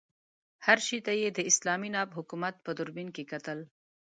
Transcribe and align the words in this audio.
هر 0.65 0.77
شي 0.87 0.97
ته 1.05 1.11
یې 1.21 1.29
د 1.33 1.39
اسلامي 1.51 1.89
ناب 1.95 2.09
حکومت 2.17 2.55
په 2.65 2.71
دوربین 2.77 3.09
کې 3.15 3.23
کتل. 3.31 3.59